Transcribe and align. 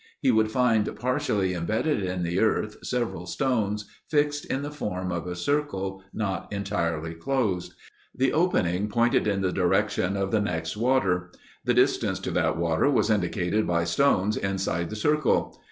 He 0.19 0.31
would 0.31 0.49
find 0.49 0.89
partially 0.95 1.53
imbedded 1.53 2.01
in 2.01 2.23
the 2.23 2.39
earth 2.39 2.77
several 2.81 3.27
stones 3.27 3.85
fixed 4.09 4.45
in 4.45 4.63
the 4.63 4.71
form 4.71 5.11
of 5.11 5.27
a 5.27 5.35
circle 5.35 6.01
not 6.11 6.51
entirely 6.51 7.13
closed. 7.13 7.75
The 8.15 8.33
opening 8.33 8.89
pointed 8.89 9.27
in 9.27 9.41
the 9.41 9.51
direction 9.53 10.17
of 10.17 10.31
the 10.31 10.41
next 10.41 10.75
water. 10.75 11.31
The 11.65 11.75
distance 11.75 12.17
to 12.21 12.31
that 12.31 12.57
water 12.57 12.89
was 12.89 13.11
indicated 13.11 13.67
by 13.67 13.83
stones 13.83 14.37
inside 14.37 14.89
the 14.89 14.95
circle. 14.95 15.55